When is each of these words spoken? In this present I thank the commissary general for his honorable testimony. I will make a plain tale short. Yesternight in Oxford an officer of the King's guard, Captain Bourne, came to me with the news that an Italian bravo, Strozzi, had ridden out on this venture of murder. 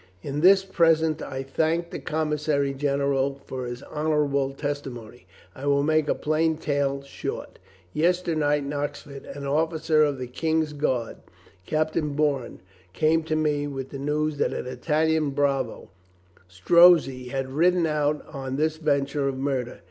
In 0.23 0.41
this 0.41 0.65
present 0.65 1.21
I 1.21 1.43
thank 1.43 1.91
the 1.91 1.99
commissary 1.99 2.73
general 2.73 3.39
for 3.45 3.67
his 3.67 3.83
honorable 3.83 4.49
testimony. 4.51 5.27
I 5.53 5.67
will 5.67 5.83
make 5.83 6.07
a 6.07 6.15
plain 6.15 6.57
tale 6.57 7.03
short. 7.03 7.59
Yesternight 7.93 8.63
in 8.63 8.73
Oxford 8.73 9.25
an 9.27 9.45
officer 9.45 10.01
of 10.03 10.17
the 10.17 10.25
King's 10.25 10.73
guard, 10.73 11.17
Captain 11.67 12.15
Bourne, 12.15 12.61
came 12.93 13.21
to 13.25 13.35
me 13.35 13.67
with 13.67 13.91
the 13.91 13.99
news 13.99 14.37
that 14.39 14.53
an 14.53 14.65
Italian 14.65 15.29
bravo, 15.35 15.91
Strozzi, 16.49 17.27
had 17.27 17.51
ridden 17.51 17.85
out 17.85 18.25
on 18.27 18.55
this 18.55 18.77
venture 18.77 19.27
of 19.27 19.37
murder. 19.37 19.77